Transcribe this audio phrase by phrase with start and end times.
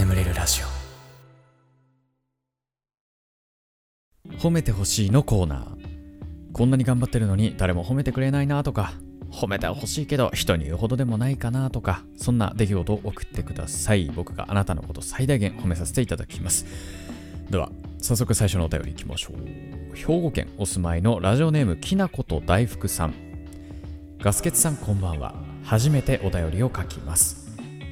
[0.00, 0.66] 眠れるラジオ。
[4.38, 6.52] 褒めてほしいのコーナー。
[6.54, 8.94] こんなに頑張ってるのに誰も褒めてくれないなとか。
[9.30, 12.02] 褒めてほしいけど人に言うほどでもないかなとか。
[12.16, 14.06] そんな出来事を送ってください。
[14.06, 16.64] 僕があなたのこと最大限褒めさせていただきます。
[17.50, 19.94] では早速最初のお便りいきましょう。
[19.94, 23.14] 兵庫県お住まいのラジオネームきなこと大福さん。
[24.18, 25.34] ガスケツさんこんばんは。
[25.62, 27.39] 初めてお便りを書きます。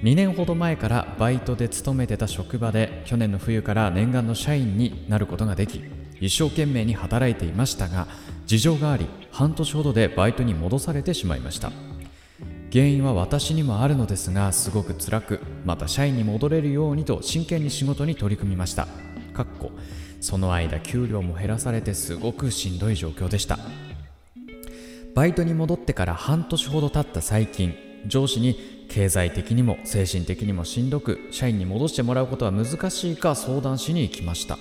[0.02, 5.82] 2年ほど前からバイトで勤めてた職場で去年の冬から念願の社員になることができ
[6.20, 8.06] 一生懸命に働いていましたが
[8.46, 11.70] 事情があり半年ほどでバイトに戻されてしまいました。
[12.70, 18.86] 原因は私にもあるのですがすごく辛くまた社員に戻れるようにと真剣に仕事に取り組みました。
[19.32, 19.70] かっこ
[20.20, 23.58] その間給料も減らされてすごくしんどい状況でした。
[25.14, 27.74] バイトに戻ってから半年ほど経った最近
[28.06, 34.58] 上司に経済的にも精神的にもしんどく社員に戻してもらうことは難しいか相談しに行きました。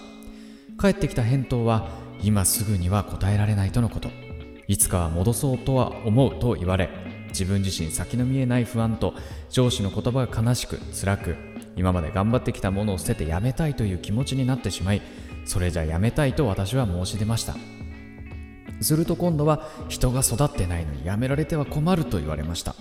[0.80, 1.90] 帰ってきた返答は
[2.22, 4.10] 今すぐには答えられないとのこと。
[4.68, 6.90] いつかは戻そうとは思うと言われ
[7.30, 9.14] 自分自身先の見えない不安と
[9.50, 11.36] 上司の言葉が悲しく辛く
[11.78, 15.02] 今まで頑張ってきたものを捨ててやめたいという気持ちになってしまい
[15.46, 17.56] それじゃやめたいと私は申し出ました。
[18.82, 22.76] すると今度は人が育ってないのにやめられては困ると言われました。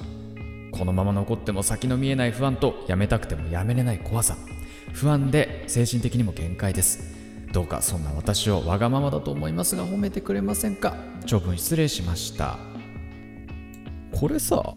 [0.77, 4.37] このまま残っても先の見えない不安とやめたくてもやめれない怖さ。
[4.93, 7.15] 不安で精神的にも限界です。
[7.53, 10.97] どうかそんな私をわがままだと思いますが褒めてくれませんか？
[11.25, 12.59] 長文失礼しました。
[14.13, 14.75] これさ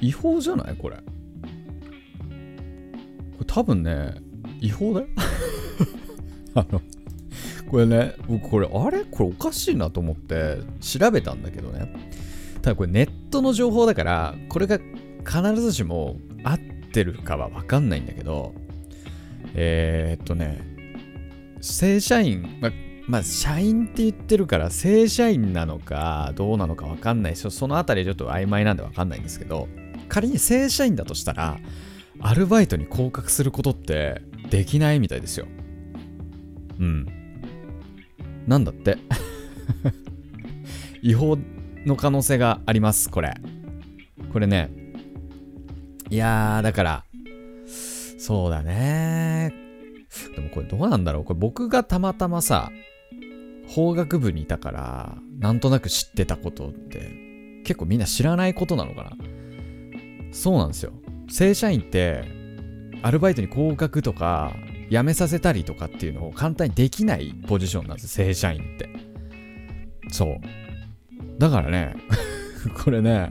[0.00, 0.96] 違法じゃないこれ？
[0.96, 1.02] こ
[3.40, 4.14] れ多分ね
[4.60, 5.06] 違法だよ。
[6.54, 6.80] あの
[7.70, 9.04] これね僕これあれ？
[9.04, 11.92] これおかしいなと思って調べたんだけどね。
[12.62, 14.78] ただこれネットの情報だからこれが
[15.26, 16.58] 必ずしも合っ
[16.92, 18.54] てるかは分かんないんだけど
[19.54, 20.60] えー、っとね
[21.60, 22.70] 正社員、ま
[23.06, 29.68] まあ、社員って言ってるから正社員なのかどうなのか分かんないしそのあたりちょっと曖昧なんで分かんないんですけど
[30.08, 31.58] 仮に正社員だとしたら
[32.20, 35.46] アルバイトに降格することってできないみたいですよ。
[36.78, 37.06] うん。
[38.46, 38.98] なんだって。
[41.02, 41.38] 違法
[41.86, 43.34] の可能性がありますこれ。
[44.32, 44.70] これね。
[46.10, 47.04] いやーだから
[48.18, 49.54] そうだね。
[50.34, 51.24] でもこれどうなんだろう？
[51.24, 52.70] これ僕がたまたまさ
[53.68, 59.12] 法学部にいたからなんとなく知ってたことって結構みんな知らないことなのかな？
[60.32, 60.92] そうなんですよ。
[61.28, 62.24] 正社員って
[63.02, 64.52] アルバイトに降格とか
[64.90, 68.88] 辞めさせたりとかっていうのを簡単にできないポジションなんです正社員って。
[70.10, 70.40] そう。
[71.40, 71.94] だからね
[72.84, 73.30] これね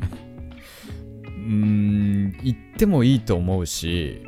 [1.23, 4.21] うーん言ってもいいと思うし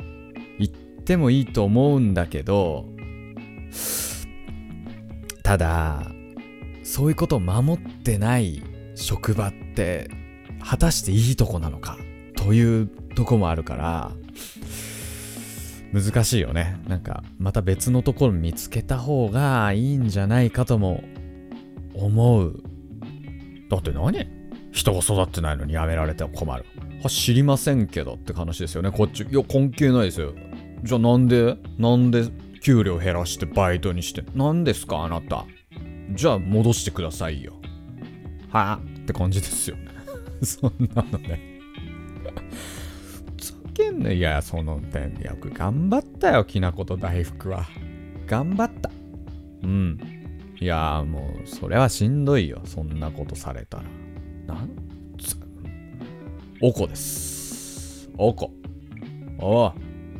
[0.60, 0.70] 言っ
[1.04, 2.86] てもいいと思うんだけど
[5.42, 6.06] ただ
[6.84, 8.62] そういうことを守ってない
[8.94, 10.08] 職場って
[10.64, 11.98] 果たしていいとこなのか
[12.36, 14.12] というとこもあるから
[15.92, 16.80] 難しいよね。
[16.88, 21.02] なんかまた別のところ見つけた方がいいんじゃないかとも
[21.92, 22.71] 思う。
[23.72, 24.26] だって何？
[24.70, 26.66] 人が育ってないのに辞められては困る。
[27.02, 28.90] は知りませんけどって話ですよね。
[28.90, 29.22] こっち。
[29.22, 30.34] いや関係ないですよ。
[30.82, 31.56] じゃあなんで？
[31.78, 32.24] なんで
[32.62, 34.22] 給料減らしてバイトにして？
[34.34, 35.04] 何ですか？
[35.04, 35.46] あなた。
[36.10, 37.54] じゃあ戻してくださいよ。
[38.50, 39.76] はあって感じですよ。
[39.76, 39.88] ね
[40.44, 41.40] そんなのね。
[43.38, 45.14] つけんねいやその点。
[45.22, 46.44] よく頑張ったよ。
[46.44, 47.64] きなこと大福は。
[48.26, 48.90] 頑張った。
[49.62, 49.98] うん。
[50.62, 53.82] いやもうそれはしんどいよそんなことされたら。
[54.46, 54.70] なん
[55.18, 55.36] つ
[56.60, 58.08] おこです。
[58.16, 58.52] おこ。
[59.40, 59.72] おう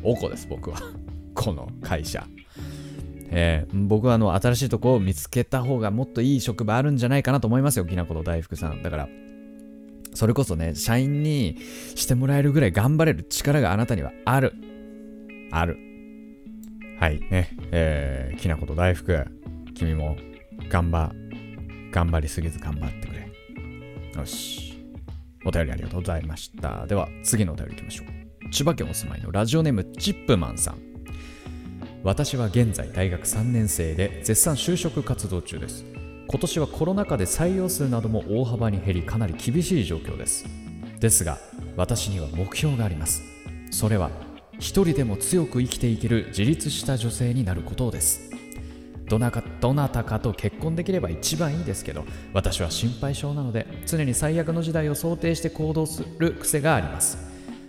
[0.03, 0.81] おこです僕は。
[1.33, 2.27] この会社。
[3.29, 8.83] えー、僕はあの新しいとこを見つけた方がもっといい職場あるんじゃないかなと思いますよ、きなこと大福さん。
[8.83, 9.09] だから、
[10.13, 11.55] それこそね、社員に
[11.95, 14.51] してもらえるぐらい頑張れる力があなたにはある。
[15.51, 15.77] ある。
[16.99, 19.25] はいね、えー、きなこと大福、
[19.73, 20.17] 君も
[20.69, 21.11] 頑張、
[21.91, 23.29] 頑張りすぎず頑張ってくれ。
[24.15, 24.73] よし。
[25.45, 26.85] お便りありがとうございました。
[26.87, 28.49] では、次のお便りいきましょう。
[28.49, 30.93] 千葉県お住まいのラジオネームチップマンさん。
[32.03, 35.85] 私は現在大学3年生で絶賛就職活動中です
[36.27, 40.45] 今年はコロナ禍で採用数なども大幅に減りかなり厳しい状況です
[40.99, 41.37] ですが
[41.77, 43.23] 私には目標があります
[43.71, 44.11] それは
[44.59, 48.32] 一人でも強く生きていける自立した女性になることです
[49.07, 57.17] どなかどなたかと結婚できれば一番いいですけど私は心配性なので常に最悪の時代を想定して行動する癖があります。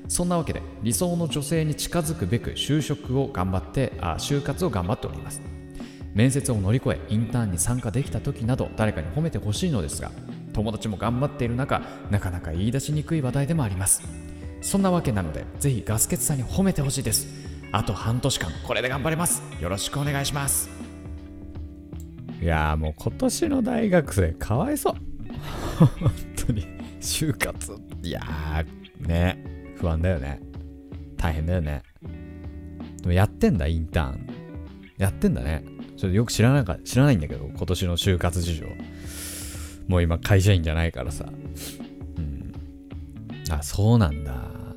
[0.07, 5.41] そんなわけで理想の女性に近づくべく就職を頑張ってあ就活を頑張っております。
[6.13, 10.13] 面接を乗り越えインターンに参加できた時など誰かに褒めてほしいのですが
[10.53, 14.03] 友達も頑張っている中なかなか言い出しにくい話題でもあります。
[14.61, 17.27] そんなわけなのでぜひガスケツさんに褒めてほしいです。
[17.73, 19.43] あと半年間これで頑張れます。
[19.61, 20.84] よろしくお願いします。
[22.45, 24.95] いやもう今年の大学生かわいそう。
[25.79, 25.89] 本
[26.47, 26.67] 当に。
[27.01, 27.75] 就活。
[28.03, 29.75] いやーね。
[29.79, 30.43] 不安だよね。
[31.17, 31.83] 大変だよね。
[33.01, 34.27] でもやってんだインターン。
[34.99, 35.65] やってんだね。
[35.97, 38.67] ちょっとよく知らないか知らないんだけど今年の就活事情。
[39.89, 41.25] もう今会社員じゃないからさ。
[42.19, 42.53] うん。
[43.51, 44.35] あそうなんだ。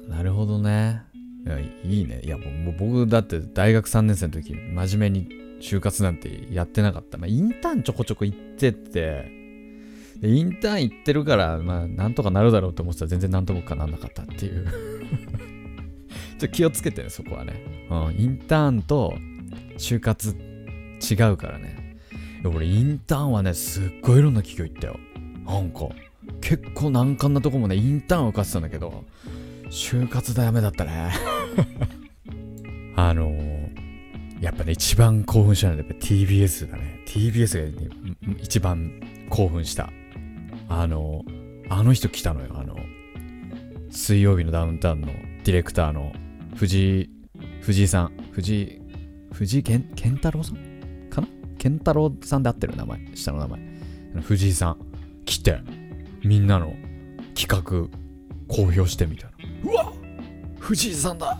[0.07, 1.01] なるほどね。
[1.45, 2.21] いやいいね。
[2.23, 7.17] いやもう僕だって大学3年生の時真面目に就活なんてやってなかった。
[7.17, 9.31] まあ、インターンちょこちょこ行ってって、
[10.19, 17.53] でインターン行ってるから、まあ、なんとかなるだろうと思ってたら全然なんともかなんなかったっていう ちょっと気をつけてね、そこはね。
[17.89, 19.15] うん、インターンと
[19.77, 20.35] 就活
[21.09, 21.97] 違うからね。
[22.43, 24.99] 俺、インターンはね、すっごいいろんな企業行ったよ。
[25.45, 25.89] なんか、
[26.41, 29.05] 結構難関なとこもね、インターン受かってたんだけど、
[29.69, 31.11] 就活ダメだったね。
[32.95, 33.66] あのー、
[34.41, 37.03] やっぱね、一番興奮したのはやっぱ TBS だね。
[37.07, 37.89] TBS が、ね、
[38.41, 38.99] 一番
[39.29, 39.89] 興奮した。
[40.69, 41.23] あの、
[41.69, 42.47] あの人来たのよ。
[42.53, 42.75] あの、
[43.89, 45.07] 水曜日のダウンタウンの
[45.43, 46.11] ディレクターの
[46.55, 47.09] 藤井、
[47.61, 48.11] 藤井さん。
[48.31, 48.81] 藤井、
[49.31, 51.09] 藤井健健太郎さん？
[51.09, 51.27] かな？
[51.57, 52.99] 健太郎さんで合ってる名前。
[53.15, 53.59] 下の名前。
[54.21, 54.77] 藤井さん。
[55.25, 55.59] 来て、
[56.23, 56.73] みんなの
[57.35, 57.89] 企画
[58.47, 59.31] 公表してみたい
[59.63, 59.71] な。
[59.71, 59.93] うわ
[60.59, 61.39] 藤井さんだ。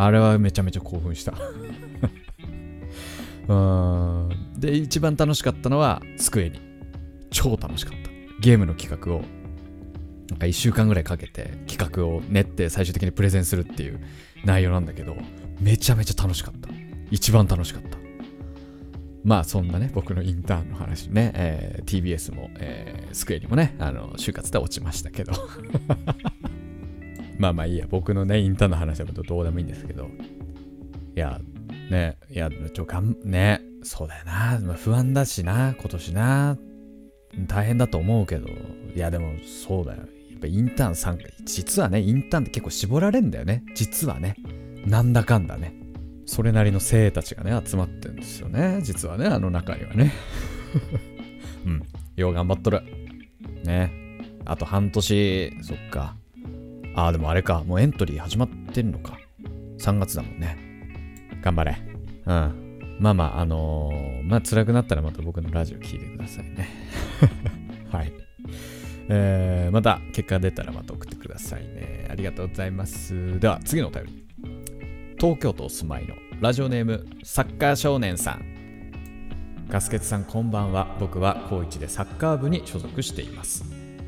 [0.00, 1.34] あれはめちゃめちゃ興奮した。
[3.48, 4.28] うん。
[4.56, 6.60] で、一番楽しかったのは、スクエニ。
[7.30, 8.10] 超楽しかった。
[8.40, 9.22] ゲームの企画を、
[10.30, 13.98] なんか1週間ぐらいかけて企画を練って最終的にプレゼンするっていう
[14.44, 15.16] 内容なんだけど、
[15.60, 16.68] めちゃめちゃ楽しかった。
[17.10, 17.98] 一番楽しかった。
[19.24, 25.32] まあそんなね、僕のインターンの話ね、えー、TBS も、えー、スクエニもね、あの、就活で落ちましたけど
[27.38, 30.08] まあまあいいや、僕のね、インターンの話はどうでもいいんですけど、
[31.16, 31.40] いや、
[31.90, 36.58] ね、いや、ちょ、がん、ね、そうだよな、まあ、不安だしな、今年な、
[37.46, 38.48] 大変だと思うけど、
[38.94, 39.32] いや、でも
[39.64, 39.98] そうだよ。
[39.98, 43.64] やっぱインターン参加、実はね、インターンって結構絞られんだよね。
[43.74, 44.36] 実はね。
[44.86, 45.74] なんだかんだね。
[46.26, 48.80] それなりの生たちがね、集まってるんですよね。
[48.82, 50.12] 実はね、あの中にはね。
[51.64, 51.82] うん。
[52.16, 52.82] よう頑張っとる。
[53.64, 53.90] ね。
[54.44, 56.16] あと半年、そっか。
[56.98, 57.62] ああ、でもあれか。
[57.64, 59.16] もうエントリー始まってんのか。
[59.78, 60.58] 3月だもんね。
[61.40, 61.78] 頑張れ。
[62.26, 62.96] うん。
[62.98, 66.68] まあまあ、あのー、まあ辛くなったらまた僕のラジオ聞いてくださいね。
[67.92, 68.12] はい。
[69.08, 72.08] えー、また結果出たらまた送ってくださいね。
[72.10, 73.38] ありがとうございます。
[73.38, 74.26] では次のお便り。
[75.20, 78.42] 東京都お住まいのラジオネームサッカー少年さん。
[79.68, 80.96] ガスケツさんこんばんは。
[80.98, 83.64] 僕は高一でサッカー部に所属しています。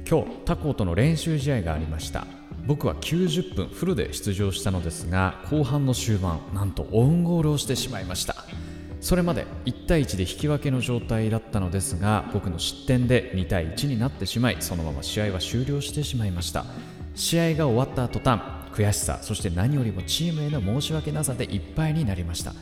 [0.08, 2.26] 今日他校との練習試合がありました。
[2.70, 8.36] 僕は90分フルで出場したのですが後半の終盤なんとオウンゴールをしてしまいました。
[9.00, 16.64] それまで1対1で引き分けの状態だったのですが僕の失点で2対1になってしまいそのまま試合は終了してしまいました。
[17.16, 18.40] 試合が終わった途端
[18.72, 22.54] 悔しさそして何よりもチームへの申し訳なさでいっぱいになりました。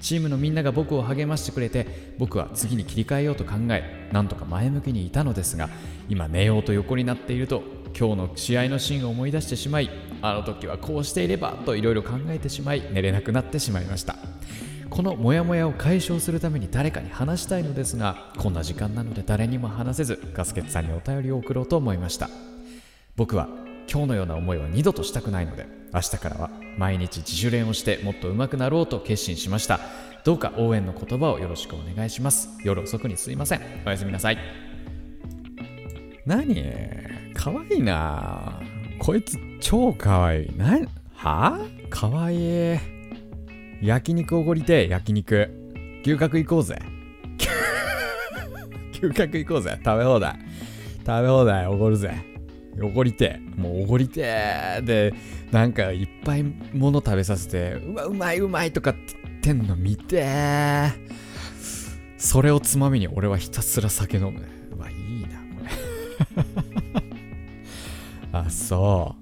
[0.00, 5.70] チームのみんなが僕を励ましてくれて僕は次に切り替えようと考えなんとか前向きにいたのですが
[6.08, 7.62] 今寝ようと横になっていると
[7.96, 14.16] 今日の試合のシーンを思い出してしまいあの時はこうしていればといろいろ考えてしまい寝れなくなってしまいました。
[14.90, 22.28] このモヤモヤを解消するために誰かに話したいのですがこんな時間なので誰にも話せずガスケツさんにお便りを送ろうと思いました。
[23.16, 23.48] 僕は
[23.90, 29.80] 今日のような思いは二度としたくないので明日からは毎日自主練をしてもっと上手くなろうと決心しました。
[30.24, 32.48] どうか応援の言葉をよろしくお願いします。
[32.64, 33.60] 夜遅くにすいません。
[33.84, 34.38] おやすみなさい。
[36.24, 37.23] 何？
[37.34, 38.60] かわいいな。
[38.98, 40.46] こいつ超かわい。
[40.46, 40.78] いな
[41.14, 41.58] は？
[41.90, 42.74] かわい。
[42.76, 42.78] い
[43.82, 45.50] 焼肉おごりて焼肉。
[46.02, 46.78] 牛角行こうぜ。
[48.92, 49.78] 牛角行こうぜ。
[49.84, 50.38] 食べ放題。
[51.06, 52.14] 食べ放題おごるぜ。
[52.82, 55.14] おごりてもうおごりてで
[55.52, 61.14] なんかいっぱいもの食べさせてうわうまいうまいとかって言ってんの見て。
[62.16, 64.40] それをつまみに俺はひたすら酒飲む。
[64.76, 65.62] うわいいなこ
[67.02, 67.13] れ。
[68.36, 69.16] あそ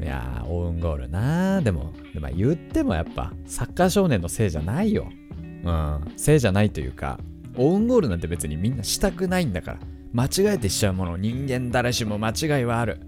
[0.00, 5.08] ういやオウンゴールなでもでも言ってもやっぱサッカー少年のせいじゃないよ
[5.64, 7.18] うんせいじゃないというか
[7.56, 9.78] オウンゴールなんて別にみんなしたくないんだから
[10.12, 13.00] 間違えてしちゃうもの人間誰しも間違いはある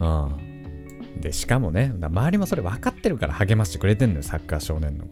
[0.00, 0.48] うん
[1.20, 5.10] で、しかもね、周りもそれ分かってるから励ましてくれてんのよ、サッカー少年のこ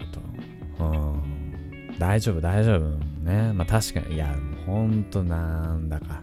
[0.79, 0.85] と。
[0.85, 1.99] うん。
[1.99, 2.81] 大丈夫、大丈夫。
[3.25, 3.53] ね。
[3.53, 4.35] まあ確かに、いや、
[4.67, 6.23] ほんとなんだか、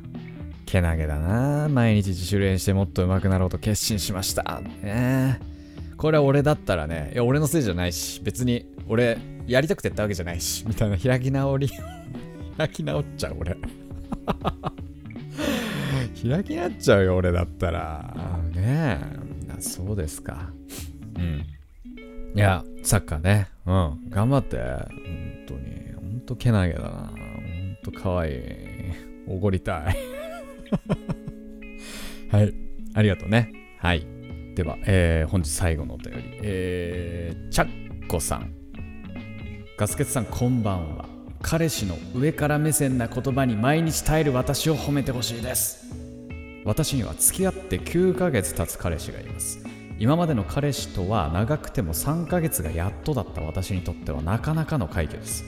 [0.74, 1.70] けなげだな。
[1.70, 4.60] 毎日自主練してもっと上手くなろうと決心しました。
[4.82, 5.40] ね。
[5.98, 11.70] これは俺だったらね、いや、俺のせいじゃないし、別に俺、やりたくてやったわけじゃないし、みたいな開き直り
[12.58, 13.56] 開き直っちゃう、俺。
[16.28, 18.40] 開き直っちゃうよ、俺だったら。
[18.56, 19.00] ねえ。
[19.60, 20.50] そうですか。
[21.18, 21.46] うん。
[22.36, 23.48] いや、サッカーね。
[23.68, 24.10] うん。
[24.10, 24.58] 頑張って。
[24.58, 24.88] 本
[25.48, 25.94] 当に。
[25.96, 26.90] 本当けなげだな。
[26.90, 28.42] 本当かわいい。
[29.28, 30.23] おごりたい。
[32.32, 32.54] はい。
[32.96, 33.52] ありがとうね。
[33.80, 34.06] はい。
[34.56, 36.40] では、えー、本日最後のお便り。
[36.44, 38.54] えー、チャッコさん。
[39.78, 41.06] ガスケツさん、こんばんは。
[41.42, 45.94] 彼氏の上から目線な言葉に毎日耐える私を褒めてほしいです。
[46.66, 49.66] 私には付き合って9ヶ月経つ彼氏がいます。
[50.00, 55.44] 今までの彼氏とは長くても3ヶ月がやっとだった私にとってはなかなかの快挙です。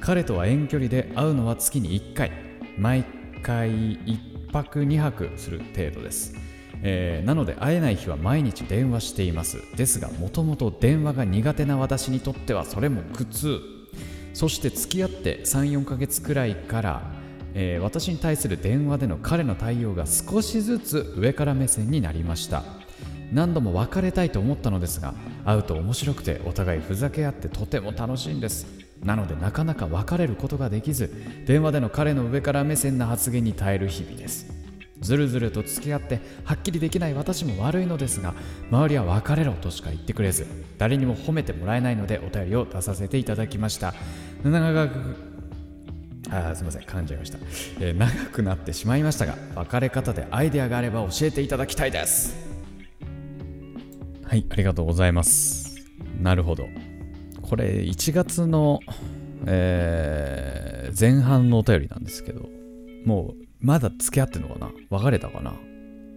[0.00, 2.32] 彼とは遠距離で会うのは月に1回。
[2.76, 3.04] 毎
[3.42, 6.34] 回1 1泊2泊する程度です。
[6.82, 9.58] えー、なので会えない日は毎日電話しています。
[9.76, 13.60] ですがもともと電話が苦手な私にとってはそれも苦痛。
[14.32, 17.02] そして付き合って34ヶ月くらいから、
[17.54, 22.62] えー、私に対する電話での彼の対応が少しずつ上から目線になりました。
[23.32, 25.12] 何度も別れたいと思ったのですが
[25.44, 28.87] 会うと面白くてお互いふざけ合ってとても楽しいんです。
[29.02, 31.12] なのでなかなか別れることができず
[31.46, 34.58] 電話での彼の上から目線な発言に耐える日々です。
[35.00, 38.34] ずるずると付き合ってはっきりできない私も悪いのですが
[38.70, 40.44] 周りは別れろとしか言ってくれず
[40.76, 43.94] 誰にも褒めてもらえないのでお便りを出させていただきました。
[44.42, 45.28] 長く
[46.30, 47.38] あすみません噛んじゃいました、
[47.80, 52.36] えー、長くなってしまいましたが別れ方でアイデアがあれば教えていただきたいです。
[54.24, 55.76] はいありがとうございます。
[56.20, 56.68] なるほど。
[57.48, 58.80] これ1月の、
[59.46, 62.48] えー、前半のお便りなんですけど
[63.04, 64.70] もうまだ付き合ってんのかな？
[64.90, 65.54] 別れたかな？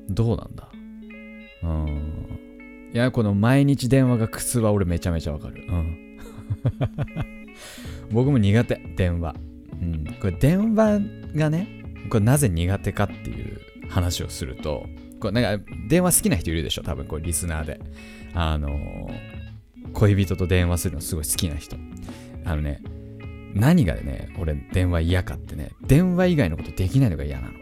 [0.09, 0.69] どうなんだ？
[1.63, 2.91] うん。
[2.93, 5.65] いや、この毎日電話が苦痛は俺めちゃめちゃわかる。
[5.67, 6.19] うん。
[8.11, 9.35] 僕も苦手、電話。
[9.81, 10.05] うん。
[10.19, 10.99] これ電話
[11.35, 11.67] がね、
[12.09, 13.59] これなぜ苦手かっていう
[13.89, 14.85] 話をすると、
[15.19, 16.83] これなんか電話好きな人いるでしょ？
[16.83, 17.79] 多分これリスナーで。
[18.33, 19.09] あのー、
[19.93, 21.77] 恋人と電話するのすごい好きな人。
[22.45, 22.81] あのね、
[23.53, 27.53] 何がね、俺電話嫌かってね、電話以外のことできないのが嫌なの。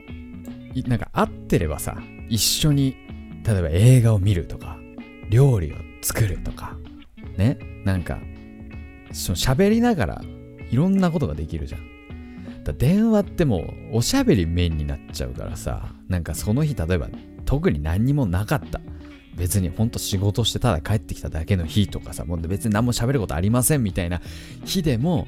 [0.88, 1.98] なんか会ってればさ、
[2.30, 2.96] 一緒に、
[3.46, 4.78] 例えば映画を見るとか、
[5.30, 6.78] 料理を作るとか、
[7.38, 8.20] ね、なんか、
[9.12, 10.22] その喋りながら
[10.70, 12.64] いろんなことができるじゃん。
[12.64, 17.10] だ電話ってもうおしゃべりメインになっちゃうからさ、なんかその日例えば
[17.46, 18.80] 特に何にもなかった。
[19.40, 24.22] 別にほんと仕事してただ帰ってきただけの日とかさ、もう別に何も喋ることありませんみたいな
[24.66, 25.28] 日でも、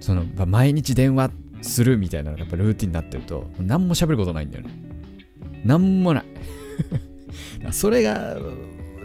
[0.00, 1.30] その、毎日電話
[1.60, 4.70] するみたいなのがやっぱルーティンになってると、何も喋ることないんだよね。
[5.64, 6.24] 何もない。
[7.72, 8.36] それが、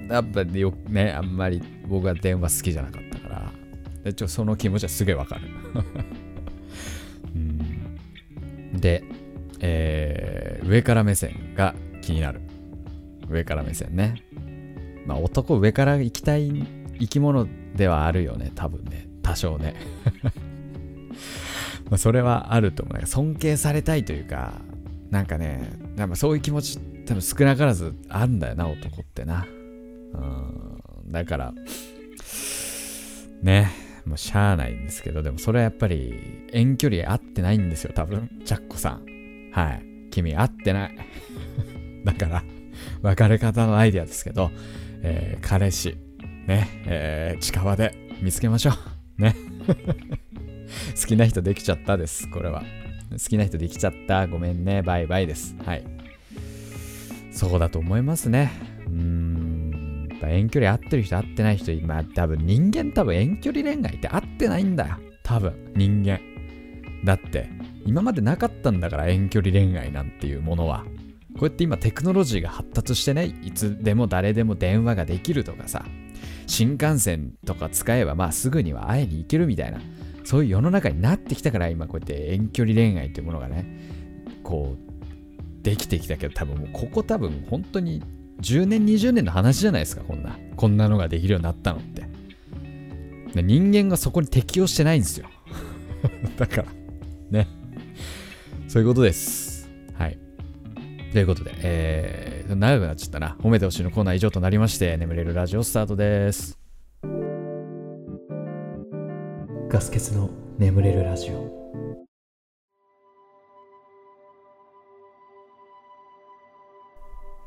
[0.10, 3.52] やっぱよね、あんまり僕は電話好きじゃなかったから、
[4.04, 5.42] でちょその気持ちはすげえわかる。
[8.80, 9.04] で、
[9.60, 12.42] えー、上から目線が気になる。
[13.30, 14.24] 上から目線ね。
[15.08, 16.52] まあ男上から行きたい
[17.00, 19.08] 生き物ではあるよね、多分ね。
[19.24, 19.76] 多少ね。
[21.90, 23.06] まそれはあると思う。
[23.06, 24.62] 尊敬されたいというか、
[25.10, 29.48] なんかね、なんかそういう気持ち多分少なからずあるんだよな、男ってな。
[30.14, 30.18] う
[31.08, 31.54] ん、だから、
[33.42, 33.72] ね、
[34.06, 39.06] もうしゃあないんですけど、でもそれはやっぱり遠距離合ってないんですよ、多分、ジャッコさん。
[39.54, 39.86] はい。
[40.12, 40.98] 君合ってない。
[42.04, 42.44] だから、
[43.02, 44.52] 別れ方のアイデアですけど、
[45.04, 45.98] えー、彼氏、
[46.48, 48.72] ね、えー、近場で見つけましょ
[49.20, 49.22] う。
[49.22, 49.36] ね。
[51.00, 52.64] 好きな人できちゃったです、これは。
[53.12, 54.28] 好きな人できちゃった。
[54.28, 54.82] ごめんね。
[54.82, 55.56] バイバイです。
[55.66, 55.84] はい。
[57.32, 58.52] そうだと思いますね。
[58.88, 60.08] うーん。
[60.10, 64.96] やっぱ遠距離合ってる人合ってない人、今多分人間多分遠距離恋愛って合ってないんだよ。
[65.24, 66.20] 多分人間。
[67.06, 67.50] だって、
[67.86, 70.84] 今までなかったんだから遠距離恋愛なんていうものは。
[71.38, 75.86] こうやって今テクノロジーが発達してね、いつでも誰でも電話ができるとかさ、
[76.48, 79.80] 新幹線とか使えばまあすぐには会いに行けるみたいな。
[80.24, 83.66] そういう世の中になってきたから今こうやって遠距離恋愛っていうものがね
[84.44, 88.04] こうできてきたけど多分もうここ多分本当に
[88.42, 90.38] 10年20年の話じゃないですかこんな。
[90.58, 92.06] こんなのができるようになったのって。
[93.42, 95.30] 人間がそこに適応してないんですよ。
[96.38, 96.66] だから。
[97.32, 97.48] ね。
[98.68, 99.47] そういうことです。
[101.12, 103.38] ということで、え長くなっちゃったな。
[103.42, 106.60] 褒めてほしいのコーナー以上となりまして、眠れるラジオスタートです。
[109.70, 111.58] ガス欠の眠れるラジオ。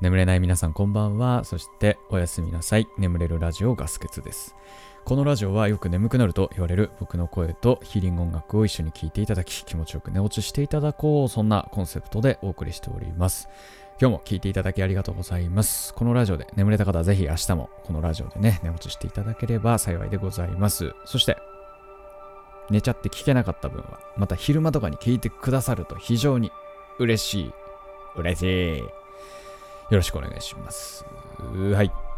[0.00, 1.44] 眠れない皆さんこんばんは。
[1.44, 2.86] そしておやすみなさい。
[2.98, 4.54] 眠れるラジオガス欠です。
[5.04, 13.48] このラジオはよく眠くなると言われる僕の声とヒーリング音楽を一緒に聴いていただき気持ちよく寝落ちしていただこうそんなコンセプトでお送りしております。
[14.00, 15.92] 今日も聴いていただきありがとうございます。
[15.94, 20.94] このラジオで眠れた方はぜひ明日もこのラジオでね寝落ちしていただければ幸いでございます。
[21.04, 21.36] そして
[22.70, 26.52] 寝ちゃって聞けなかった分はまた昼間とかに聞いてくださると非常に
[26.98, 27.52] 嬉しい。
[28.16, 28.78] 嬉しい。
[28.78, 28.86] よ
[29.90, 31.04] ろしくお願いします。
[31.74, 32.09] はい。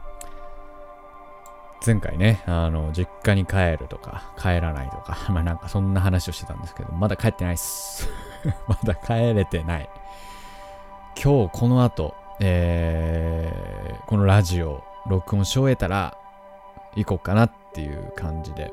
[1.85, 8.09] 前回ね、あの、実家に帰るとか、帰らないとか、 まあなんかそんな話をしてたんですけど、まだ帰ってないっす。
[8.69, 9.91] まだ帰れてない。
[11.23, 16.17] 今日この後、えー、このラジオ、録音し終えたら、
[16.95, 18.73] 行こうかなっていう感じで。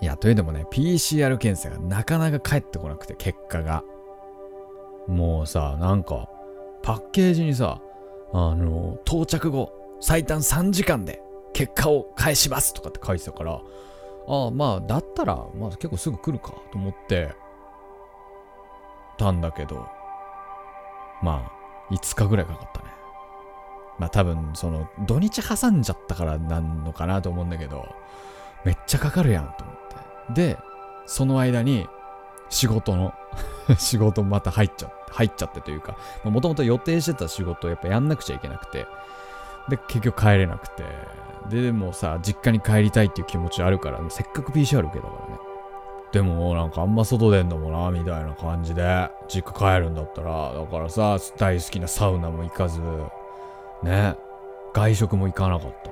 [0.00, 3.82] いや、というのもね、PCR 検査がなかなか返ってこなくて、結果が。
[5.08, 6.28] もうさ、なんか、
[6.82, 7.80] パッケージにさ、
[8.32, 11.23] あの、到着後、最短3時間で
[11.54, 13.60] 結果を返しますとかって書いてたから、
[14.26, 17.34] ああ、まあ、だったら、まあ結構すぐ来るかと思って、
[19.16, 19.88] たんだけど、
[21.22, 22.86] まあ、5日ぐらいかかったね。
[23.98, 27.86] まあ多分、その、土日挟んじゃったからなんのかなと思うんだけど、
[28.64, 29.76] めっちゃかかるやんと思っ
[30.28, 30.54] て。
[30.54, 30.58] で、
[31.06, 31.86] その間に、
[32.50, 33.14] 仕事の
[33.78, 38.86] 仕事また入っちゃって、入っちゃってというか、もともと予定してた仕事をやっぱやんなくちゃいけなくて、
[39.68, 40.84] で、結局帰れなくて、
[41.50, 45.40] で、でもさ、実家に帰りたいっていう気持ちあるから、せっかく PCR 受けたからね。
[46.12, 52.80] でも、なんかあんま外出んのもな、みたいな感じで、実家帰るんだったら、だからさ、大好きなサウナも行かず、
[53.82, 54.14] ね、
[54.72, 55.90] 外食も行かなかった。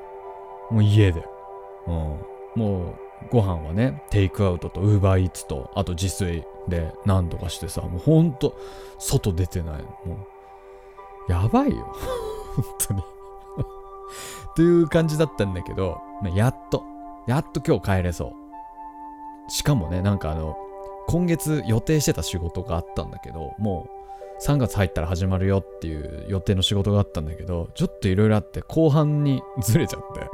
[0.73, 1.25] もう家で。
[1.87, 2.18] うん。
[2.54, 2.94] もう、
[3.31, 8.57] ご飯はね、テイクアウトとウーバーイーツと、あと自炊で何とかしてさ、もうほんと、
[8.98, 9.83] 外出てない。
[10.07, 10.27] も
[11.29, 11.85] う、やばいよ。
[12.55, 13.03] 本当に
[14.51, 16.85] っていう感じだったんだけど、まやっと、
[17.27, 18.35] やっと今日帰れそ
[19.48, 19.51] う。
[19.51, 20.57] しかもね、なんかあの、
[21.09, 24.03] 今月予定してた仕事があったんだけど、もう
[24.44, 30.29] 3月入ったら始まるよっていう予定の仕事があったんだけど、ちょっといろいろあって後半にずれちゃって、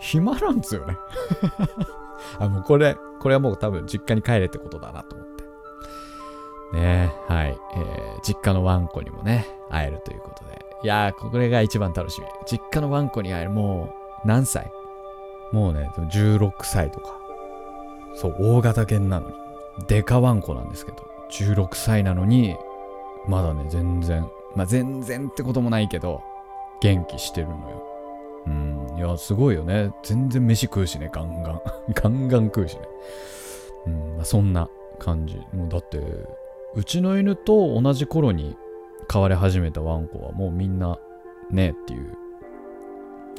[0.00, 0.96] 暇なんですよね
[2.38, 5.44] あ、もうこれ、これはもう多分実家に帰れってことだなと思って。
[6.74, 7.58] ねはい。
[7.76, 12.28] えー、実家のワンコにもね、会えるということで、いやー、これが一番楽しみ。
[12.46, 13.50] 実家のワンコに会える。
[13.50, 13.92] も
[14.24, 14.70] う、何歳？
[15.50, 17.18] もうね、16歳とか。
[18.14, 19.34] そう、大型犬なのに。
[19.88, 20.98] デカワンコなんですけど、
[21.32, 22.56] 16歳なのに、
[23.26, 26.22] まだね、全然、まあ全然ってこともないけど、
[26.80, 27.82] 元気してるのよ。
[28.46, 29.90] うん、いや、すごいよね。
[30.04, 31.62] 全然飯食うしね、ガンガン。
[31.94, 32.82] ガンガン食うしね。
[33.86, 34.68] うん、まあ、そんな
[35.00, 35.36] 感じ。
[35.52, 35.98] もうだって、
[36.76, 38.56] うちの犬と同じ頃に
[39.08, 40.98] 飼われ始めたワンコはもうみんな
[41.50, 42.16] ねっていう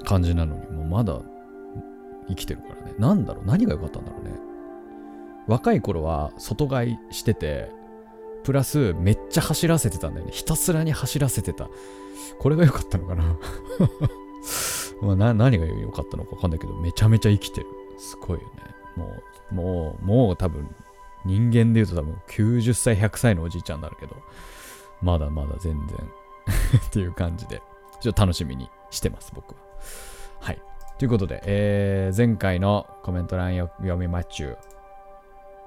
[0.05, 1.21] 感じなのに、もうまだ
[2.27, 2.93] 生きてるからね。
[2.97, 3.45] なんだろう？
[3.45, 4.31] 何が良かったんだろうね。
[5.47, 7.71] 若い頃は外飼いしてて、
[8.43, 10.31] プラスめっちゃ走らせてたんだよね。
[10.33, 11.69] ひたすらに走らせてた。
[12.39, 13.23] これが良かったのかな？
[15.01, 17.67] まあな何が良かったのか分かんないけど、めちゃめちゃ生きてる。
[17.97, 18.51] すごいよね。
[18.95, 19.13] も
[19.51, 20.67] う、もう、もう多分、
[21.25, 24.15] 人間で言うと多分90歳、100歳のおじいちゃんになるけど、
[25.01, 25.97] まだまだ全然
[26.87, 27.61] っていう感じで、
[28.01, 29.57] ちょっと楽しみにしてます、僕は。
[30.39, 30.61] はい。
[30.97, 34.57] ということで、えー、前回のコメント欄読みまっちゅう。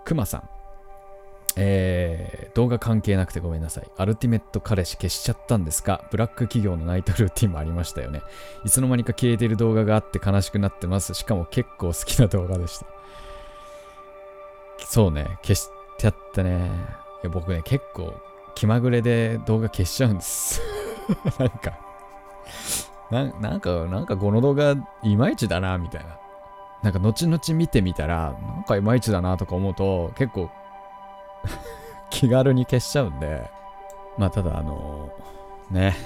[0.04, 0.48] くまさん。
[1.56, 3.90] えー、動画関係なくてごめんなさい。
[3.96, 6.04] アルティメット彼氏消しちゃったんですか？
[6.10, 8.22] ブラック企業のナイトルーティンもありましたよね。
[8.64, 11.12] いつの間にか消えてる動画があって悲しくなってます。
[11.14, 12.86] しかも結構好きな動画でした。
[14.78, 16.70] そうね、消しちゃったね。
[17.22, 18.14] いや僕ね、結構
[18.54, 20.60] 気まぐれで動画消しちゃうんです
[21.38, 21.90] なんか
[23.10, 23.24] な、
[23.56, 26.16] んか、なんかこの動画いまいちだな、みたいな。
[26.82, 30.48] なんか後々見てみたら、なんかいまいちだなとか思うと、結構
[32.10, 33.50] 気軽に消しちゃうんで、
[34.16, 35.10] まあただあの
[35.70, 35.96] ね、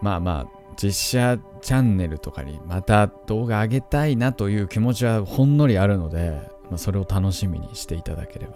[0.00, 8.54] まあまあ、実写チャンネルとかにまた動画上げたいなという気持ちはほんのりあるので、まあ、それを楽しみにしていただければ。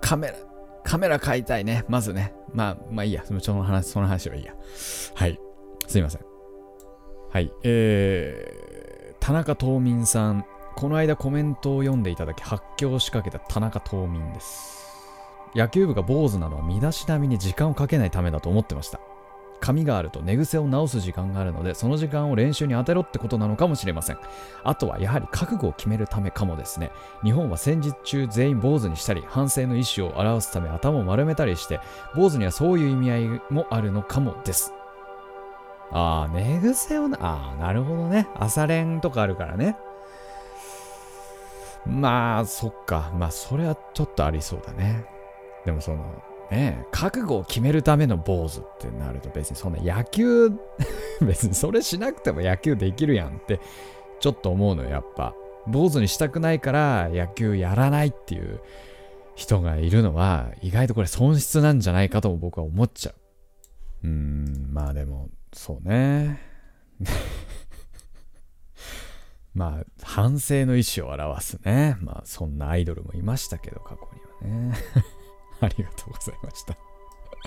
[0.00, 0.34] カメラ、
[0.84, 1.84] カメラ買いたいね。
[1.88, 2.34] まずね。
[2.52, 3.24] まあ、まあいいや。
[3.24, 4.54] その話、その話はいいや。
[5.14, 5.38] はい。
[5.86, 6.20] すいません。
[7.30, 7.52] はい。
[7.62, 10.44] えー、田中東民さん。
[10.76, 14.80] この間コメントを読んでいただき発狂しかけた田中東民です。
[15.54, 19.00] 野球部が坊主なのは身だしなみに時間をかけないためだと思ってました。
[19.60, 24.18] 髪があると寝癖を直す時間があるのでその時間を練習に当てろってことなのかもしれません。
[24.64, 26.90] あとはやはり覚悟を決めるためかもですね。
[27.22, 31.80] 日本は戦時中全員坊主にしたり反省の意思を表すため頭を丸めたりして
[32.14, 34.72] 坊主にはそういう意味合いもあるのかもです。
[35.92, 38.28] ああ寝癖をなああなるほどね。
[38.36, 39.76] 朝練とかあるからね。
[41.86, 43.10] まあそっか。
[43.18, 45.04] まあそれはちょっとありそうだね。
[45.64, 50.50] でもそのね覚悟を決めるための坊主ってなると別にそんな野球
[51.20, 53.60] 別にそれしなくても野球できるやんって
[54.20, 55.34] ちょっと思うのやっぱ。
[55.66, 58.60] 坊主にしたくないから野球やらないっていう
[59.34, 63.14] 人がいるのは意外とこれ損失なんじゃないかとも僕は思っちゃう。
[64.04, 66.40] うーんまあでもそうね。
[69.54, 71.96] まあ反省の意思を表すね。
[72.00, 74.08] まあそんなアイドルもいましたけど過去
[74.46, 74.74] にはね。
[75.66, 76.76] ありがとうございました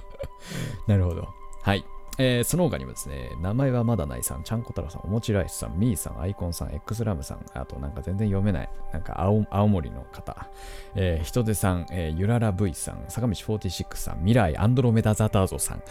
[0.88, 1.28] なるほど。
[1.62, 1.86] はい。
[2.20, 10.48] えーその他にもですね、名前はまだないさん、ちゃんこ太郎さん、おもちライスさん、みーさん、アイコンさん、X ラムさん、あとなんか全然読めない、なんか青青森の方、
[10.94, 15.84] えー、人手さん、えーゆらら V さん、坂道46さん、未来アンドロメダザターゾさん、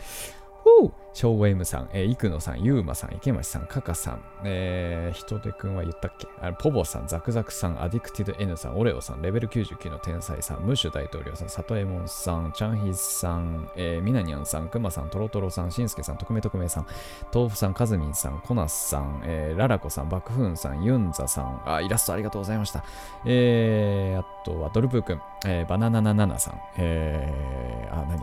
[1.15, 6.27] ショーウさん、えー、イクノさん、ユーマさん、池町さん、カカさん、えー、人手くんは言ったっけ？
[6.41, 16.87] あポボさん、ザクザクさん、アディクティド N さん、オレオさん、レベル99の天才さん、ムッシュ大統領さん、サトエモンさん、チャンヒさん、えー、ミナニャンさん、クマさん、トロトロさん、シンスケさん、特命特命さん、
[17.35, 22.83] 豆腐さん、カズミンさん、コナスさん、えー、ララコさん、バクフーンさん、ユンザさん、あ、イラストありがとうございました。
[23.27, 28.23] えー、あとはドルプーくん、えー、バナナナナナさん、えー、あ、何？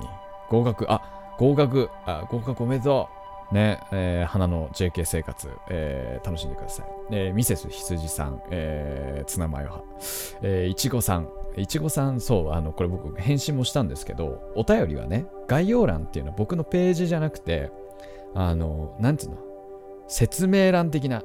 [0.49, 3.19] 合格、あ、合格、あ、合格おめでとう。
[3.55, 6.85] ね、えー花の JK 生活、えー楽しんでください。
[7.11, 9.85] えーミセス羊さん、えーツナマヨ派、
[10.43, 17.71] えーいちごさん、いちごさん、そう、あの、これ僕返信もしたんですけど、お便りはね、概要欄っていうのは僕のページじゃなくて、
[18.35, 19.37] あの、なんていうの、
[20.07, 21.23] 説明欄的な、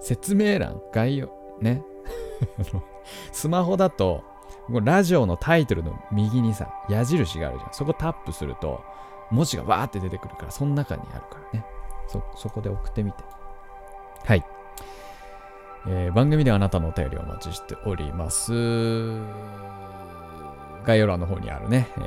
[0.00, 1.28] 説明欄、概要、
[1.60, 1.82] ね？
[3.32, 4.22] スマホだと、
[4.68, 7.72] ラジオのタイトルの右にさ、矢印があるじゃん。
[7.72, 8.80] そこタップすると、
[9.30, 11.66] 文字がわーって出てくるから、その中にあるからね。
[12.08, 13.24] そ、そこで送ってみて。
[14.24, 14.44] はい。
[15.86, 18.52] えー番組ではあなたのお便りをお待ちしております。
[20.84, 22.00] 概要欄の方にあるね、え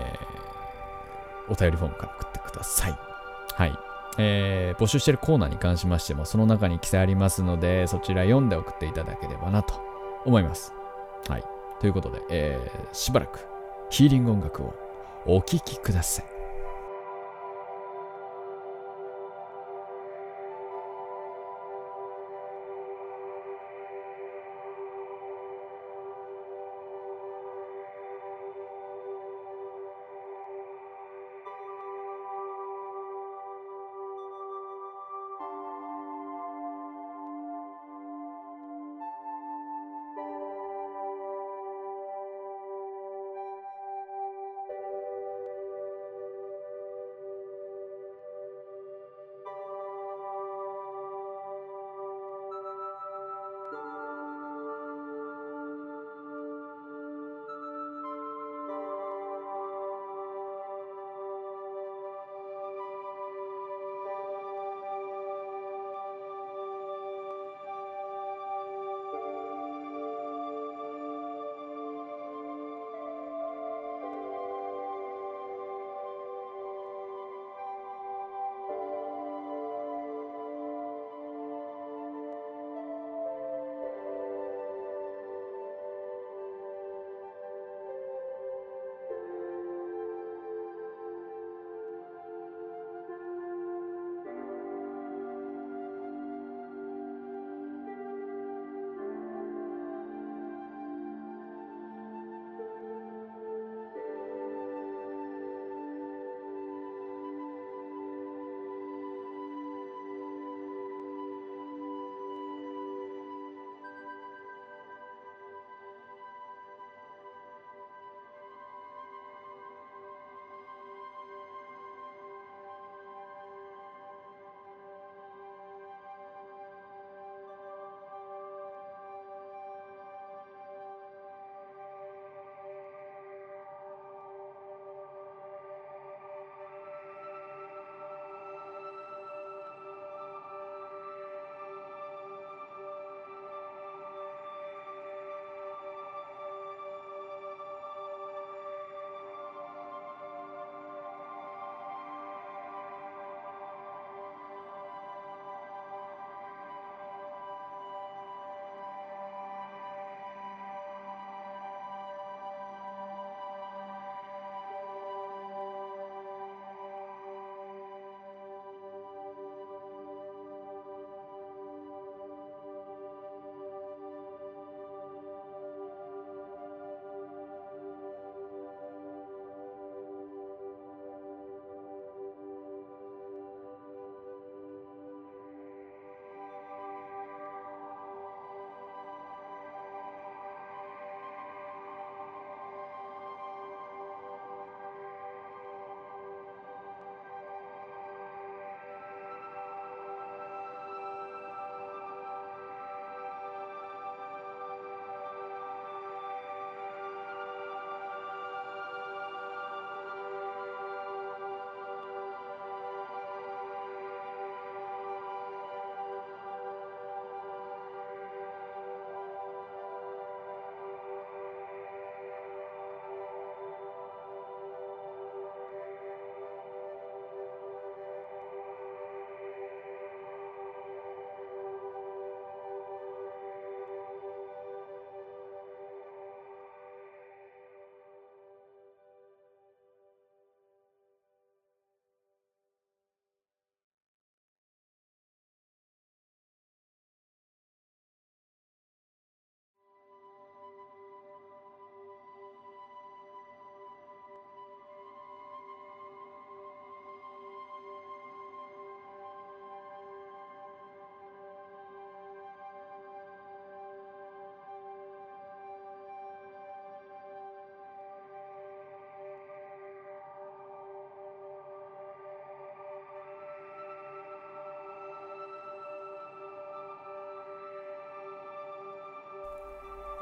[1.48, 2.98] ーお便りフォームから送ってください。
[3.54, 3.78] はい。
[4.18, 9.76] えー募集してるコーナーに関しましても、その中に記載ありますので、そちら読んで送っていただければなと
[10.26, 10.74] 思います。
[11.30, 11.44] はい。
[11.80, 13.46] ということで、えーしばらく
[13.90, 14.74] ヒーリング音楽を
[15.26, 16.37] お聴きください。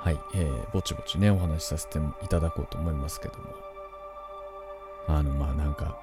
[0.05, 3.45] はい、えー、ぼちぼちね、お話しさせていただこうと思いますけども。
[5.07, 5.97] あの、まあなんか、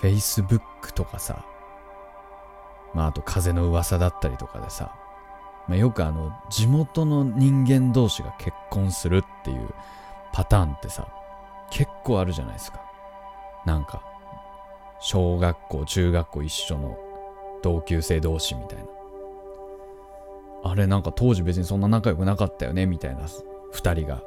[0.00, 1.46] Facebook とかさ、
[2.94, 4.92] まああと風の噂だったりとかでさ、
[5.68, 9.68] まあ、よくあの、地元の人間同士が結婚するっていう
[10.32, 11.06] パターンってさ、
[11.70, 12.82] 結構あるじゃないですか。
[13.64, 14.02] なんか、
[14.98, 16.98] 小学校、中学校一緒の
[17.62, 19.01] 同級生同士みたいな。
[20.64, 23.26] あれなんか当時別にそんな仲良くなかったよねみたいな
[23.72, 24.22] 二人が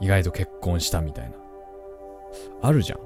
[0.00, 1.36] 意外と結婚したみたいな。
[2.62, 3.00] あるじゃん。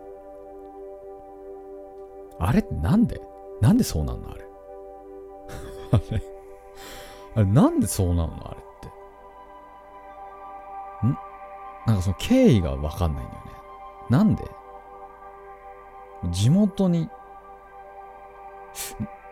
[2.38, 3.20] あれってなんで？
[3.60, 4.30] なんでそうなんの？
[4.30, 4.44] あれ。
[7.36, 8.32] あれなんでそうなの？
[8.44, 8.62] あれっ
[11.02, 11.06] て。
[11.06, 11.16] ん？
[11.86, 13.52] なんかその経緯がわかんないんだよね。
[14.10, 14.44] なんで？
[16.30, 17.08] 地元に、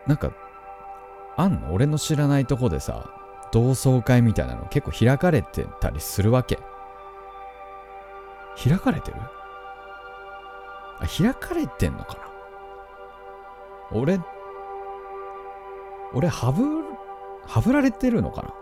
[0.07, 0.31] なんか、
[1.35, 1.73] あんの？
[1.73, 3.09] 俺の知らないとこでさ、
[3.51, 6.59] 同窓会みたいなの結構開かれてたりするわけ。
[8.63, 9.17] 開かれてる？
[10.99, 12.19] あ、開かれてんのかな？
[13.99, 14.19] 俺、
[16.13, 16.63] 俺、はぶ、
[17.47, 18.53] はぶられてるのかな？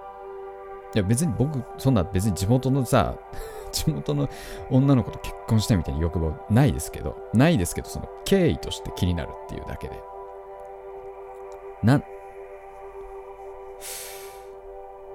[0.93, 3.15] いや別に僕、そんな別に地元のさ、
[3.71, 4.29] 地元の
[4.69, 10.01] 女の子と結婚したいみたいな欲望ないですけど、ないですけど、その経緯として気になるっていうだけで。
[11.83, 12.01] な、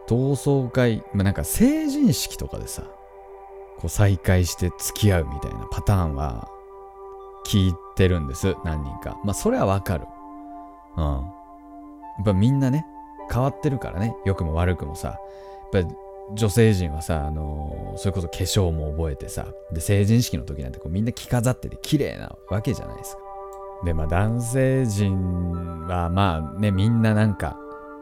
[0.09, 2.83] 同窓会、まあ、なんか成人式とかでさ、
[3.79, 6.49] こう再会して付き合うみたいなパターンは
[7.47, 9.19] 聞いてるんです、何人か。
[9.25, 10.07] まあそれはわかる。
[10.97, 11.05] うん。
[11.05, 11.21] や
[12.23, 12.87] っぱみんなね、
[13.31, 15.19] 変わってるからね、良くも悪くもさ。
[15.73, 15.91] やっぱ
[16.35, 23.23] 女性陣はさ、あのー、それこそ化粧も覚えてさ、で、成人式の時なんてこうみんな着飾ってて綺麗なわけじゃないですか。
[23.85, 27.59] で、まあ男性陣はまあね、みんななんか、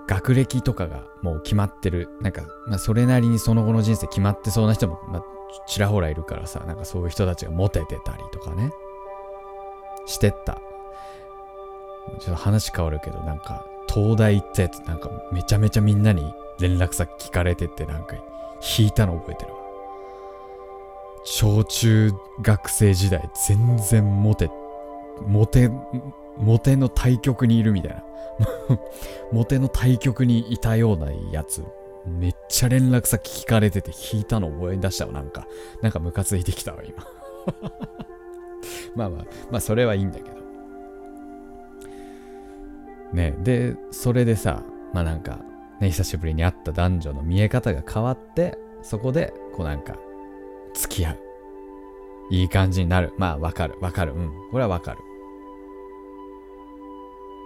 [0.07, 2.09] 学歴とかがもう決まってる。
[2.21, 5.25] なんか、まあそれなりにその後の人生決まってそうな人も、まあ、
[5.67, 8.71] ちらほらいるからさ、なんかそういう人たちがモテてたりとかね、
[10.07, 10.61] してった。
[12.21, 18.17] ちょっと話変わるけど、なんか、東大行ったやつ、なんかめちゃめちゃみんなに連絡先聞かれてってなんか
[18.79, 19.59] 引いたの覚えてるわ。
[21.25, 22.13] 小中
[22.43, 24.51] 学生時代全然モテ、
[25.27, 25.71] モテ、
[26.39, 28.05] モテの対局にいるみたいな。
[29.33, 31.65] モテの対局にいたようなやつ。
[32.07, 35.13] めっちゃ連絡先聞かれてて引いたの覚え出したわ。
[35.13, 35.47] なんか、
[35.81, 37.07] なんかムカついてきたわ、今。
[38.95, 40.37] まあまあ、まあそれはいいんだけど。
[43.13, 45.39] ねで、それでさ、まあなんか、
[45.81, 49.97] ね、久しぶりに会った男女の見え方が変わって、そこで、こうなんか、
[50.75, 51.19] 付き合う。
[52.31, 53.13] いい感じになる。
[53.19, 54.13] まあ、わかる、わかる。
[54.15, 54.33] うん。
[54.51, 54.99] これはわかる。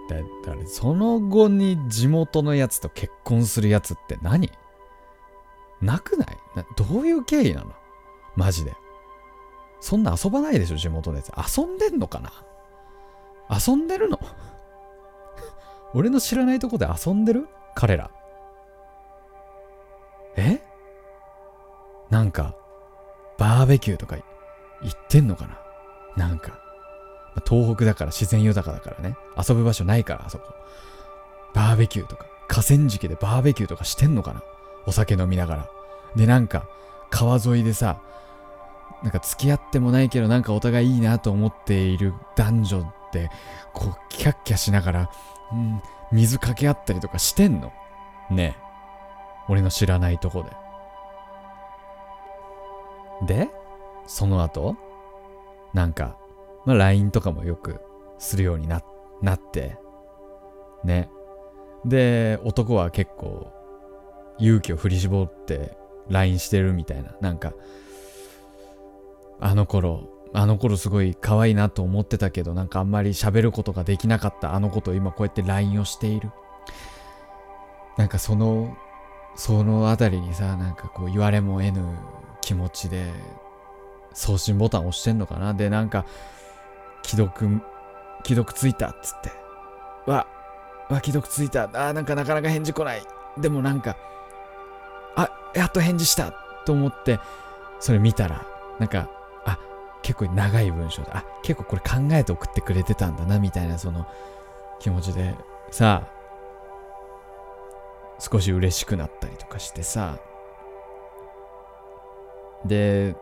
[0.09, 4.51] だだから、その後に地元のやつと結婚するやつって何？
[5.81, 6.37] なくない？
[6.55, 7.73] などういう経緯なの？
[8.35, 8.73] マジで。
[9.79, 11.31] そんな遊ばないでしょ、地元のやつ。
[11.57, 12.33] 遊んでんのかな？
[13.55, 14.19] 遊んでるの？
[15.93, 17.47] 俺の知らないとこで遊んでる？
[17.75, 18.09] 彼ら。
[20.35, 20.61] え？
[22.09, 22.55] なんか、
[23.37, 24.23] バーベキューとか行
[24.91, 25.47] ってんのか
[26.17, 26.27] な？
[26.27, 26.59] なんか、
[27.47, 29.17] 東北だから自然豊かだからね。
[29.37, 30.53] 遊ぶ場所ないから、あそこ。
[31.53, 34.43] バーベキューとか、河川敷でバーベキューとかしてんのかな
[34.85, 35.69] お酒飲みながら。
[36.15, 36.67] で、なんか、
[37.09, 38.01] 川沿いでさ、
[39.03, 43.29] なんか付き合ってもないけど、なんかお互いいいなと思っている男女って、
[43.73, 45.11] こう、キャッキャしながら、
[45.51, 47.71] うん、水かけ合ったりとかしてんの
[48.29, 48.69] ねえ。
[49.47, 50.43] 俺の知らないとこ
[53.21, 53.25] で。
[53.25, 53.49] で、
[54.05, 54.75] その後、
[55.73, 56.17] なんか、
[56.65, 57.79] まあ、LINE とかもよく
[58.17, 58.81] するようにな
[59.21, 59.77] なって、
[60.83, 61.09] ね。
[61.85, 63.51] で、男は結構、
[64.39, 65.77] 勇気を振り絞って
[66.09, 67.11] LINE してるみたいな。
[67.19, 67.53] なんか、
[69.39, 76.31] あの頃、あの頃すごい可愛いなと思ってたけど、なんかあんまり喋ることができなかったあの子と今こうやって LINE をしている。
[77.97, 78.77] なんかその
[79.35, 81.81] そのあたりにさ、なんかこう言われも得ぬ
[82.41, 83.11] 気持ちで、
[84.13, 86.05] 送信ボタン押してんのかなで、なんか、
[87.09, 87.61] 既読、
[88.23, 89.31] 既読ついたっつって。
[90.05, 90.27] わ、
[90.89, 91.67] わ、既読ついた。
[91.73, 93.01] あ、なんかなかなか返事来ない。
[93.39, 93.97] でもなんか、
[95.15, 96.31] あ、やっと返事した
[96.65, 97.19] と思って、
[97.79, 98.45] それ見たら、
[98.77, 99.09] なんか、
[99.43, 99.57] あ、
[100.03, 101.17] 結構長い文章だ。
[101.17, 104.05] あ、結構これ考えて送ってくれてたんだな、みたいなその
[104.79, 105.35] 気持ちで、
[105.71, 106.19] さあ、
[108.19, 110.19] 少し嬉しくなったりとかしてさ
[112.65, 113.15] で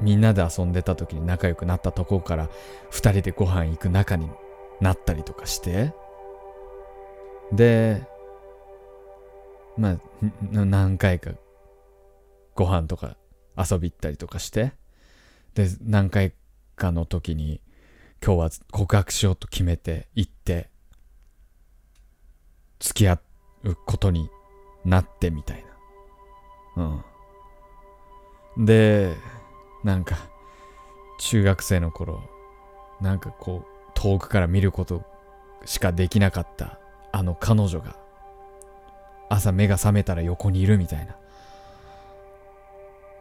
[0.00, 2.48] みんなで遊んでた時に仲良くなったとこから
[2.90, 4.30] 二人でご飯行く仲に
[4.80, 5.92] なったりとかして。
[7.52, 8.06] で
[9.76, 9.98] まあ
[10.50, 11.30] 何回か
[12.54, 13.16] ご飯とか
[13.56, 14.72] 遊び行ったりとかして。
[15.54, 16.32] で何回
[16.76, 17.60] かの時に
[18.24, 20.70] 今日は告白しようと決めて行って
[22.78, 23.20] 付き合
[23.64, 24.30] うことに
[24.84, 25.64] なってみたい
[26.76, 27.04] な。
[28.56, 28.64] うん。
[28.66, 29.16] で
[29.84, 30.16] なんか
[31.20, 32.22] 中学生の頃
[33.00, 35.02] なんかこう遠くから見ること
[35.64, 36.78] しかできなかった
[37.12, 37.96] あの彼女が
[39.28, 41.16] 朝目が覚めたら横にいるみたいな。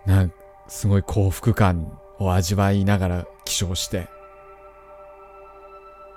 [0.06, 0.36] なんか
[0.70, 4.08] すごい幸福感を味わいながら起床して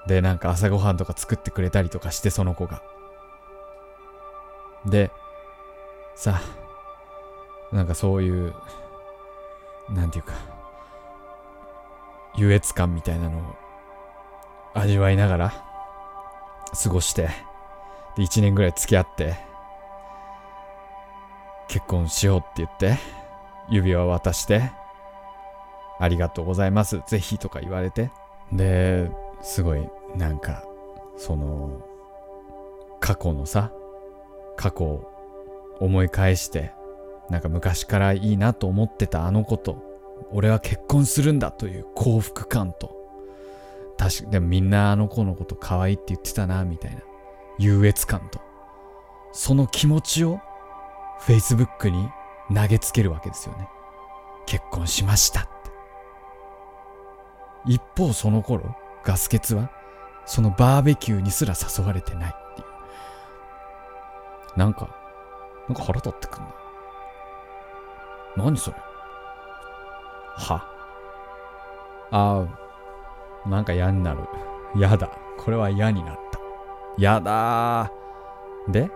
[0.07, 2.83] でなんか朝ごはんとか作ってくれたりとかしてその子が。
[4.87, 5.11] で
[6.15, 6.41] さ
[7.73, 8.55] なんかそういう
[9.91, 10.35] なんていうか
[12.37, 13.43] 優越感みたいなのを
[14.75, 15.65] 味わいながら
[16.83, 17.29] 過ごして
[18.17, 19.37] で1年ぐらい付き合って
[21.69, 22.99] 結婚しようって言って
[23.69, 24.73] 指輪渡して
[25.99, 28.11] ありがとうございますぜひとか言われて
[28.53, 29.11] で
[29.43, 30.65] すごいなんか
[31.17, 31.81] その
[33.01, 33.71] 過去のさ
[34.57, 36.73] 過去を思い返して
[37.31, 39.89] なんか昔からいいなと思ってたあの子と。
[40.33, 42.95] 俺は結婚するんだという幸福感と。
[43.97, 47.01] 確かでもみんなあの子のこと可愛いって言ってたなみたいな。
[47.59, 48.41] 優越感と。
[49.33, 50.41] その気持ちを
[51.21, 52.09] Facebook に
[52.55, 53.69] 投げつけるわけですよね。
[54.47, 55.51] 結婚しましたって。
[57.67, 59.71] 一方その頃ガス欠は
[60.27, 64.97] そのバーベキューにすら誘われてないっていうなんか
[65.69, 66.55] なんか腹立ってくんな
[68.37, 68.77] 何それ？
[70.37, 70.65] は？
[72.13, 72.47] あ
[73.45, 74.21] あ、なんか嫌になる。
[74.77, 75.11] やだ。
[75.39, 76.41] これは嫌になった。
[76.99, 77.91] やだ。
[78.69, 78.91] で？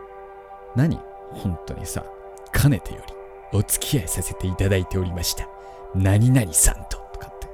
[0.77, 1.01] 何？
[1.33, 2.05] 本当にさ、
[2.53, 3.15] かねてより
[3.59, 5.49] お付き合いさせていただいておりました。
[5.95, 6.99] 何々さんと。
[7.13, 7.49] とかって。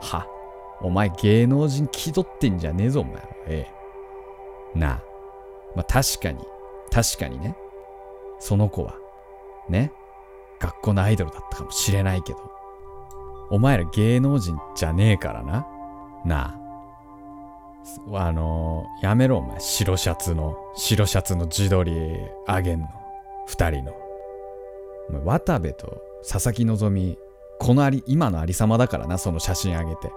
[0.00, 0.26] は？
[0.80, 3.16] お前芸能人気取ってんじゃねえぞ、お前。
[3.46, 3.66] え
[4.74, 4.78] え。
[4.78, 5.02] なあ。
[5.74, 6.44] まあ確かに、
[6.92, 7.56] 確かにね。
[8.38, 8.94] その子は、
[9.68, 9.92] ね。
[10.60, 12.38] 学校のアイドルだったかもしれないけど、
[13.50, 15.66] お前ら芸能人じゃねえからな。
[16.24, 16.58] なあ。
[18.26, 19.58] あのー、やめろお前。
[19.60, 21.92] 白シャツの、白シャツの自撮り
[22.46, 22.88] あげんの。
[23.46, 23.94] 二人の。
[25.24, 27.18] 渡部と佐々木希、
[27.58, 30.12] このあり、今のありさまだからな、その写真あげて。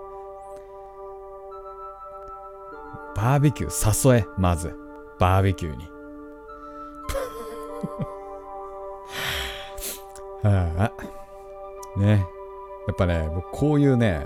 [3.16, 4.76] バーベキュー誘え、まず。
[5.20, 5.86] バーベキューに。
[10.44, 10.92] は
[11.96, 12.26] あ、ね。
[12.88, 14.26] やっぱね、僕こういうね、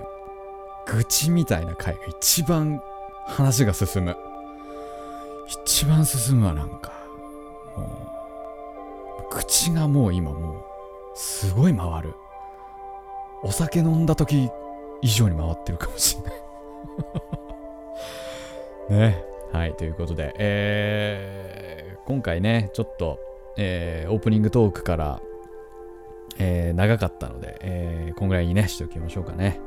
[0.88, 2.82] 愚痴みたいな回が一番
[3.26, 4.16] 話が進む。
[5.48, 6.94] 一番進むわ、なんか。
[7.76, 7.84] も
[9.30, 10.64] う、口がもう今もう、
[11.16, 12.14] すごい回る。
[13.44, 14.50] お酒飲んだ時
[15.02, 16.34] 以上に回ってるかもしんない
[19.12, 19.24] ね。
[19.52, 23.20] はい、ということで、えー、今回ね、ちょっと、
[23.58, 25.22] えー、オープニングトークから
[26.38, 29.60] えー、長かったので、えー、こんぐらいにね、しておきましょうかね。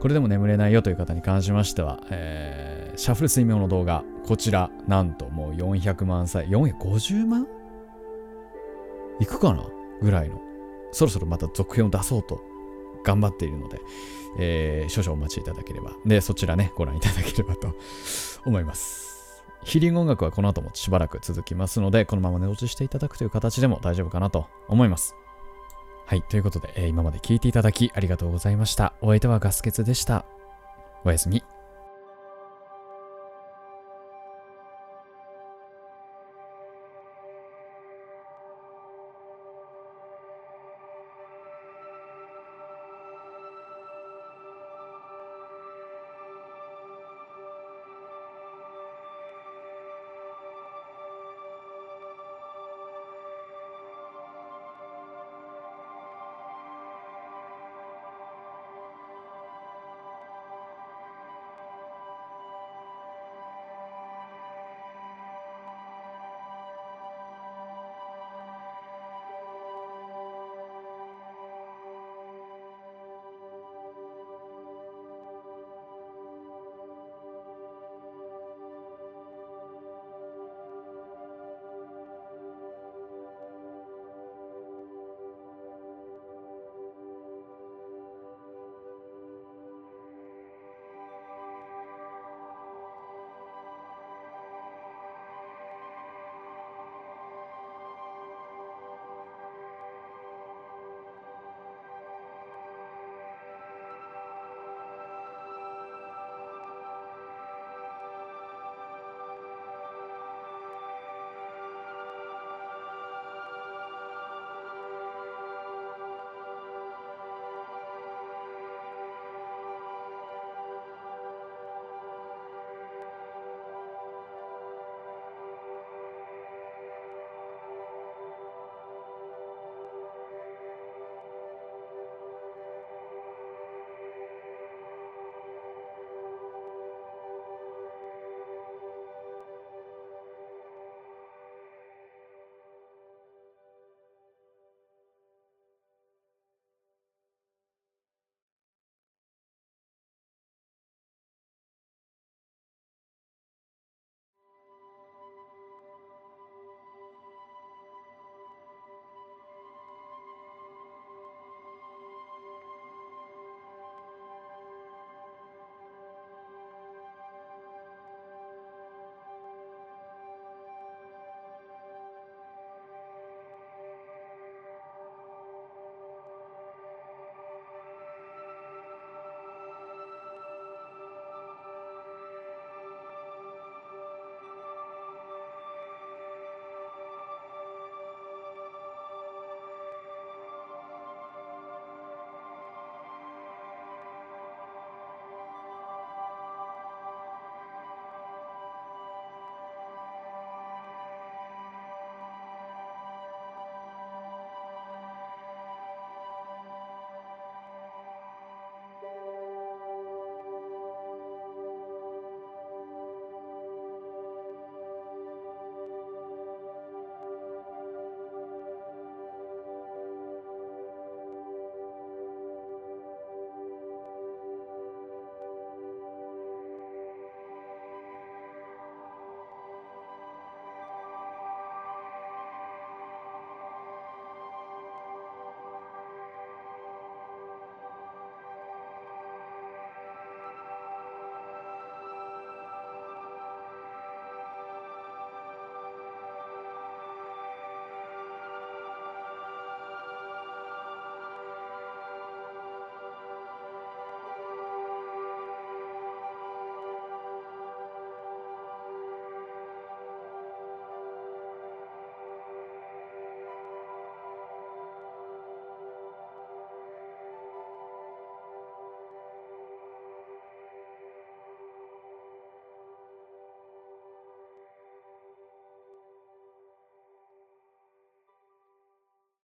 [0.00, 7.46] これでも眠れないよという方に関しましては、えー、シャッフル睡眠の動画、こちら、なんともう400万歳、450万？
[9.20, 9.64] いくかな？
[10.00, 10.40] ぐらいの。
[10.92, 12.42] そろそろまた続編を出そうと
[13.04, 13.80] 頑張っているので、
[14.38, 15.92] えー、少々お待ちいただければ。
[16.04, 17.74] で、そちらね、ご覧いただければと
[18.44, 19.44] 思います。
[19.62, 25.14] ヒーリング音楽はこの後もしばらく続きますので、このまま寝落ちしていただくという形でも大丈夫かなと思います。
[26.10, 28.94] はい、ということで、えー、今まで聞いていただきありがとうございました。
[29.00, 30.24] お相手はガスケツでした。
[31.04, 31.44] おやすみ。